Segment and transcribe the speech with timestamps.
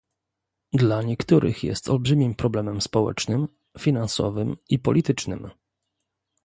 [0.73, 5.49] Dla niektórych jest olbrzymim problemem społecznym, finansowym i politycznym